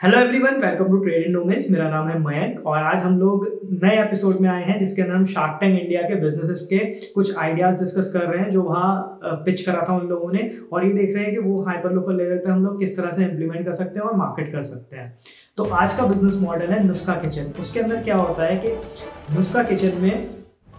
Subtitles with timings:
[0.00, 3.46] Hello everyone welcome to trade in nomes मेरा नाम है मयंक और आज हम लोग
[3.84, 6.78] नए एपिसोड में आए हैं, जिसके अंदर हम शार्क टैंक इंडिया के बिजनेसेस के
[7.14, 10.84] कुछ आइडियाज़ डिस्कस कर रहे हैं, जो वहाँ पिच करा था उन लोगों ने। और
[10.84, 13.24] ये देख रहे हैं कि वो हाइपर लोकल लेवल पे हम लोग किस तरह से
[13.24, 15.12] इम्प्लीमेंट कर सकते हैं और मार्केट कर सकते हैं।
[15.58, 19.62] तो आज का बिज़नेस मॉडल है नुस्खा किचन उसके अंदर क्या होता है कि नुस्खा
[19.64, 20.26] किचन में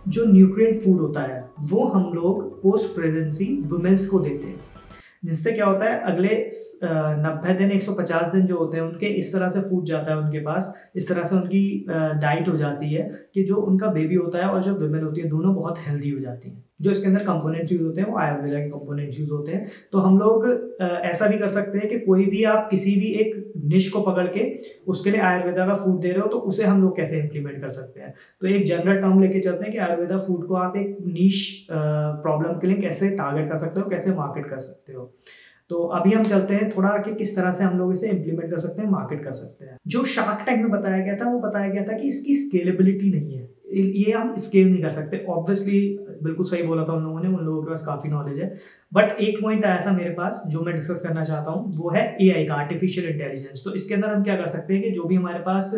[0.07, 4.59] जो न्यूट्रिएंट फ़ूड होता है, वो हम लोग पोस्ट प्रेगनेंसी वुमेंस को देते हैं।
[5.23, 6.35] जिससे क्या होता है, अगले
[7.23, 10.39] नब्बे दिन 150 दिन जो होते हैं, उनके इस तरह से फूट जाता है उनके
[10.39, 14.49] पास, इस तरह से उनकी डाइट हो जाती है कि जो उनका बेबी होता है
[14.49, 17.71] और जो वुमेन होती है, दोनों बहुत हेल्दी हो जाती हैं। जो इसके अंदर कंपोनेंट्स
[17.71, 20.45] यूज़ होते हैं, वो आयुर्वेदा के कंपोनेंट्स यूज़ होते हैं। तो हम लोग
[20.81, 24.27] ऐसा भी कर सकते हैं कि कोई भी आप किसी भी एक निश को पकड़
[24.27, 24.43] के
[24.87, 27.69] उसके लिए आयुर्वेदा का फ़ूड दे रहे हो तो उसे हम लोग कैसे इंप्लीमेंट कर
[27.69, 28.13] सकते हैं?
[28.41, 32.59] तो एक जनरल टर्म लेके चलते हैं कि आयुर्वेदा फ़ूड को आप एक नीश प्रॉब्लम
[32.59, 35.11] के लिए कैसे टारगेट कर सकते हो, कैसे मार्केट कर सकते हो?
[35.69, 38.57] तो अभी हम चलते हैं थोड़ा कि किस तरह से हम लोग इसे इम्प्लीमेंट कर
[38.57, 41.69] सकते हैं मार्केट कर सकते हैं। जो शार्क टैंक में बताया गया था, वो बताया
[41.69, 45.81] गया था कि इसकी स्केलेबिलिटी नहीं है। ये हम स्केल नहीं कर सकते ऑब्वियसली
[46.23, 48.47] बिल्कुल सही बोला था उन लोगों ने, उन लोगों के पास काफ़ी नॉलेज है।
[48.91, 52.03] बट एक पॉइंट आया था मेरे पास, जो मैं डिस्कस करना चाहता हूँ, वो है
[52.21, 55.15] एआई का आर्टिफिशियल इंटेलिजेंस तो इसके अंदर हम क्या कर सकते हैं कि जो भी
[55.15, 55.71] हमारे पास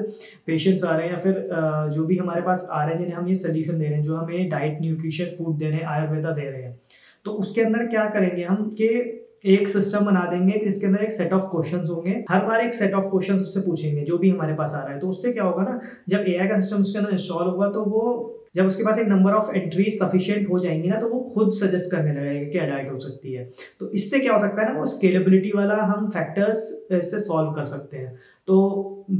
[0.48, 1.48] पेशेंट्स आ रहे हैं या फिर
[1.94, 4.16] जो भी हमारे पास आ रहे हैं, जिन्हें हम ये सोल्यूशन दे रहे हैं, जो
[4.16, 6.80] हमें डाइट न्यूट्रिशन फ़ूड दे रहे हैं आयुर्वेदा दे रहे हैं।
[7.26, 8.88] तो उसके अंदर क्या करेंगे हम कि
[9.52, 12.74] एक सिस्टम बना देंगे कि इसके अंदर एक सेट ऑफ़ क्वेश्चंस होंगे। हर बार एक
[12.74, 15.44] सेट ऑफ़ क्वेश्चंस उससे पूछेंगे, जो भी हमारे पास आ रहा है। तो उससे क्या
[15.44, 18.04] होगा ना, जब एआई का सिस्टम उसके अंदर इंस्टॉल होगा तो वो
[18.56, 21.92] जब उसके पास एक नंबर ऑफ़ एंट्रीज सफिशियंट हो जाएँगी ना तो वो खुद सजेस्ट
[21.92, 23.50] करने लगेगा कि डाइट हो सकती है।
[23.80, 27.66] तो इससे क्या हो सकता है ना वो स्केलेबिलिटी वाला हम फैक्टर्स इससे सॉल्व कर
[27.66, 28.14] सकते हैं।
[28.48, 28.58] तो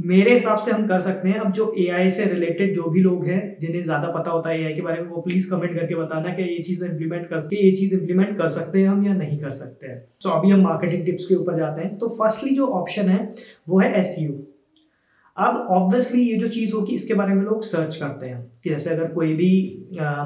[0.06, 3.24] मेरे हिसाब से हम कर सकते हैं। अब जो एआई से रिलेटेड जो भी लोग
[3.26, 6.32] हैं जिन्हें ज़्यादा पता होता है ए के बारे में वो प्लीज़ कमेंट करके बताना
[6.34, 9.38] कि ये चीज़ इंप्लीमेंट कर सकते ये चीज़ इंप्लीमेंट कर सकते हैं हम या नहीं
[9.38, 12.54] कर सकते हैं। सो so, अभी हम मार्केटिंग टिप्स के ऊपर जाते हैं। तो फर्स्टली
[12.56, 13.34] जो ऑप्शन है
[13.68, 14.32] वो है एसयू
[15.36, 18.90] अब ऑब्वियसली ये जो चीज़ होगी, इसके बारे में लोग सर्च करते हैं कि जैसे
[18.90, 19.50] अगर कोई भी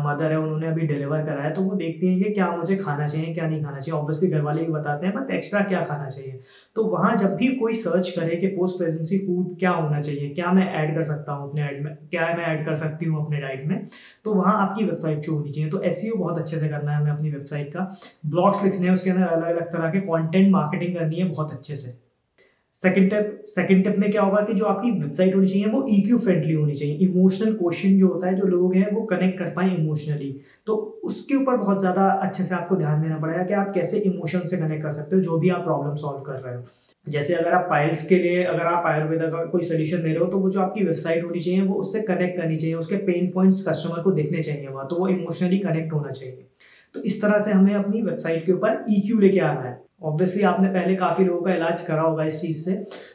[0.04, 3.06] मदर है, उन्होंने अभी डिलीवर करा है तो वो देखती हैं कि क्या मुझे खाना
[3.06, 6.08] चाहिए, क्या नहीं खाना चाहिए। ऑब्वियसली घर वाले भी बताते हैं, बट एक्स्ट्रा क्या खाना
[6.08, 6.40] चाहिए?
[6.76, 10.52] तो वहाँ जब भी कोई सर्च करे कि पोस्ट प्रेगनेंसी फ़ूड क्या होना चाहिए, क्या
[10.52, 13.40] मैं ऐड कर सकता हूँ अपने ऐड में, क्या मैं ऐड कर सकती हूँ अपने
[13.40, 13.84] डाइट में
[14.24, 17.00] तो वहाँ आपकी वेबसाइट शो होनी चाहिए। तो एस e बहुत अच्छे से करना है
[17.00, 17.90] हमें अपनी वेबसाइट का।
[18.26, 21.76] ब्लॉग्स लिखने हैं, उसके अंदर अलग अलग तरह के कॉन्टेंट मार्केटिंग करनी है बहुत अच्छे
[21.76, 22.05] से।
[22.82, 26.18] सेकंड टिप सेकंड टिप में क्या होगा कि जो आपकी वेबसाइट होनी चाहिए, वो ईक्यू
[26.18, 29.74] फ्रेंडली होनी चाहिए। इमोशनल क्वेश्चन जो होता है, जो लोग हैं, वो कनेक्ट कर पाए
[29.76, 30.34] इमोशनली
[30.66, 34.40] तो उसके ऊपर बहुत ज़्यादा अच्छे से आपको ध्यान देना पड़ेगा कि आप कैसे इमोशन
[34.40, 36.62] से कनेक्ट कर सकते हो, जो भी आप प्रॉब्लम सॉल्व कर रहे हो।
[37.06, 40.26] जैसे अगर आप पाइल्स के लिए, अगर आप आयुर्वेदा का कोई सोल्यूशन दे रहे हो
[40.26, 43.66] तो वो जो आपकी वेबसाइट होनी चाहिए, वो उससे कनेक्ट करनी चाहिए। उसके पेन पॉइंट्स
[43.68, 46.46] कस्टमर को देखने चाहिए वहाँ तो वो इमोशनली कनेक्ट होना चाहिए।
[46.96, 50.42] तो इस तरह से हमें अपनी वेबसाइट के ऊपर ई e लेके आना है। ऑब्वियसली
[50.42, 52.72] आपने पहले काफ़ी लोगों का इलाज करा होगा इस चीज़ से।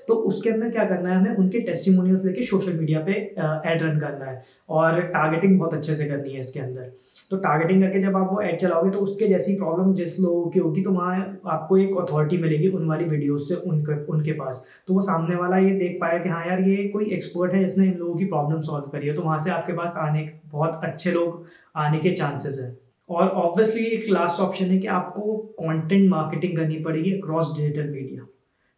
[0.07, 1.35] तो उसके अंदर क्या करना है हमें?
[1.35, 6.05] उनके टेस्टिमोनियल्स लेके सोशल मीडिया पे एड रन करना है। और टारगेटिंग बहुत अच्छे से
[6.05, 6.91] करनी है इसके अंदर।
[7.31, 10.59] तो टारगेटिंग करके जब आप वो एड चलाओगे तो उसके जैसी प्रॉब्लम जिस लोगों की
[10.59, 11.15] होगी तो वहाँ
[11.47, 15.57] आपको एक अथॉरिटी मिलेगी उन वाली वीडियोज़ से उनके उनके पास। तो वो सामने वाला
[15.57, 18.61] ये देख पाया कि हाँ यार, ये कोई एक्सपर्ट है जिसने इन लोगों की प्रॉब्लम
[18.61, 21.45] सॉल्व करी है। तो वहाँ से आपके पास आने, बहुत अच्छे लोग
[21.77, 22.77] आने के चांसेस हैं।
[23.11, 28.27] और ऑब्वियसली एक लास्ट ऑप्शन है कि आपको कंटेंट मार्केटिंग करनी पड़ेगी अक्रॉस डिजिटल मीडिया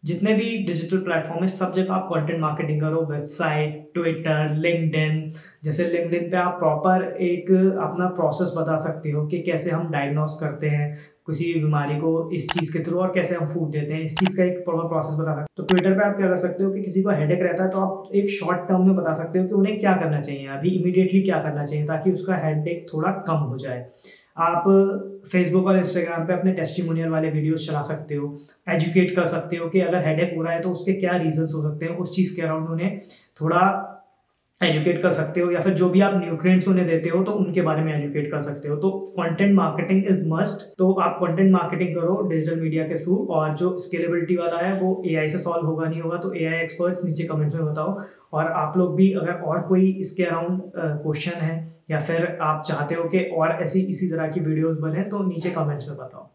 [0.04, 5.32] जितने भी डिजिटल प्लेटफॉर्म है, सब जगह आप कंटेंट मार्केटिंग करो वेबसाइट ट्विटर लिंकडिन
[5.64, 10.38] जैसे लिंकडिन पे आप प्रॉपर एक अपना प्रोसेस बता सकते हो कि कैसे हम डायग्नोस
[10.42, 10.96] करते हैं
[11.28, 14.36] किसी बीमारी को इस चीज़ के थ्रू और कैसे हम फ़ूड देते हैं। इस चीज़
[14.38, 16.72] का एक प्रॉपर प्रोसेस बता सकते हो। तो ट्विटर पे आप क्या कर सकते हो
[16.72, 19.48] कि किसी को हेडेक रहता है तो आप एक शॉर्ट टर्म में बता सकते हो
[19.48, 23.38] कि उन्हें क्या करना चाहिए, अभी इमीडिएटली क्या करना चाहिए ताकि उसका हेडेक थोड़ा कम
[23.46, 23.80] हो जाए।
[24.38, 24.64] आप
[25.32, 28.38] फेसबुक और इंस्टाग्राम पे अपने टेस्टिमोनियल वाले वीडियोस चला सकते हो
[28.70, 31.62] एजुकेट कर सकते हो कि अगर हेडेक हो रहा है तो उसके क्या रीजंस हो
[31.64, 33.00] सकते हैं, उस चीज़ के अराउंड उन्हें
[33.42, 33.60] थोड़ा
[34.64, 37.62] एजुकेट कर सकते हो या फिर जो भी आप न्यूट्रिएंट्स उन्हें देते हो तो उनके
[37.62, 41.96] बारे में एजुकेट कर सकते हो। तो कंटेंट मार्केटिंग इज़ मस्ट तो आप कंटेंट मार्केटिंग
[41.96, 45.88] करो डिजिटल मीडिया के थ्रू और जो स्केलेबिलिटी वाला है, वो एआई से सॉल्व होगा,
[45.88, 47.98] नहीं होगा तो एआई एक्सपर्ट नीचे कमेंट्स में बताओ।
[48.34, 51.58] और आप लोग भी अगर और कोई इसके अराउंड क्वेश्चन है
[51.92, 55.50] या फिर आप चाहते हो कि और ऐसी, इसी तरह की वीडियोस बने तो नीचे
[55.52, 56.30] कमेंट्स में बताओ।